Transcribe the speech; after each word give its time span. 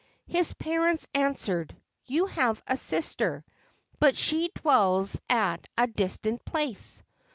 "His 0.37 0.51
parents 0.53 1.07
answered, 1.13 1.77
"You 2.07 2.25
have 2.25 2.59
a 2.67 2.75
sister, 2.75 3.45
but 3.99 4.17
she 4.17 4.49
dwells 4.55 5.21
at 5.29 5.67
a 5.77 5.85
distant 5.85 6.43
place." 6.43 7.03